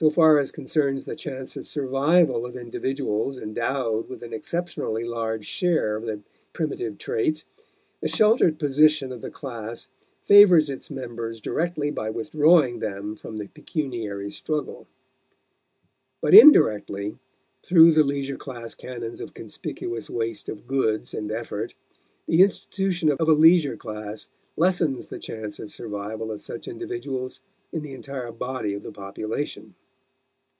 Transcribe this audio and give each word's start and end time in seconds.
So 0.00 0.10
far 0.10 0.38
as 0.38 0.52
concerns 0.52 1.06
the 1.06 1.16
chance 1.16 1.56
of 1.56 1.66
survival 1.66 2.46
of 2.46 2.54
individuals 2.54 3.36
endowed 3.36 4.08
with 4.08 4.22
an 4.22 4.32
exceptionally 4.32 5.02
large 5.02 5.44
share 5.44 5.96
of 5.96 6.04
the 6.06 6.20
primitive 6.52 6.98
traits, 6.98 7.44
the 8.00 8.06
sheltered 8.06 8.60
position 8.60 9.10
of 9.10 9.22
the 9.22 9.28
class 9.32 9.88
favors 10.24 10.70
its 10.70 10.88
members 10.88 11.40
directly 11.40 11.90
by 11.90 12.10
withdrawing 12.10 12.78
them 12.78 13.16
from 13.16 13.38
the 13.38 13.48
pecuniary 13.48 14.30
struggle; 14.30 14.86
but 16.20 16.32
indirectly, 16.32 17.18
through 17.64 17.90
the 17.90 18.04
leisure 18.04 18.36
class 18.36 18.76
canons 18.76 19.20
of 19.20 19.34
conspicuous 19.34 20.08
waste 20.08 20.48
of 20.48 20.68
goods 20.68 21.12
and 21.12 21.32
effort, 21.32 21.74
the 22.28 22.40
institution 22.42 23.10
of 23.10 23.28
a 23.28 23.32
leisure 23.32 23.76
class 23.76 24.28
lessens 24.56 25.06
the 25.08 25.18
chance 25.18 25.58
of 25.58 25.72
survival 25.72 26.30
of 26.30 26.40
such 26.40 26.68
individuals 26.68 27.40
in 27.72 27.82
the 27.82 27.94
entire 27.94 28.30
body 28.30 28.74
of 28.74 28.84
the 28.84 28.92
population. 28.92 29.74